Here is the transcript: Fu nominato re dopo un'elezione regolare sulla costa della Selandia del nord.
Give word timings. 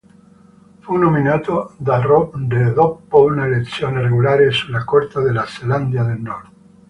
Fu 0.79 0.95
nominato 0.95 1.75
re 1.83 2.73
dopo 2.73 3.21
un'elezione 3.23 4.01
regolare 4.01 4.49
sulla 4.49 4.83
costa 4.83 5.21
della 5.21 5.45
Selandia 5.45 6.01
del 6.03 6.19
nord. 6.19 6.49